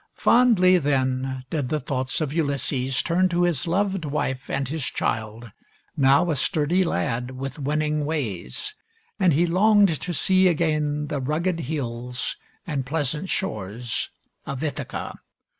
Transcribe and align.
Fondly 0.15 0.79
then 0.79 1.45
did 1.51 1.69
the 1.69 1.79
thoughts 1.79 2.21
of 2.21 2.33
Ulysses 2.33 3.03
turn 3.03 3.29
to 3.29 3.43
his 3.43 3.67
loved 3.67 4.03
wife 4.03 4.49
and 4.49 4.67
his 4.67 4.85
child, 4.85 5.51
now 5.95 6.31
a 6.31 6.35
sturdy 6.35 6.81
lad 6.81 7.37
with 7.37 7.59
winning 7.59 8.03
ways; 8.03 8.73
and 9.19 9.31
he 9.31 9.45
longed 9.45 10.01
to 10.01 10.11
see 10.11 10.47
again 10.47 11.05
the 11.05 11.21
rugged 11.21 11.59
hills 11.59 12.35
and 12.65 12.83
pleasant 12.83 13.29
shores 13.29 14.09
of 14.47 14.63
Ithaca. 14.63 15.19